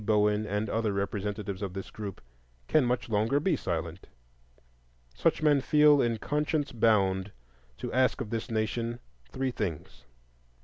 [0.03, 2.21] Bowen, and other representatives of this group,
[2.67, 4.07] can much longer be silent.
[5.13, 7.31] Such men feel in conscience bound
[7.77, 8.97] to ask of this nation
[9.31, 10.09] three things: 1.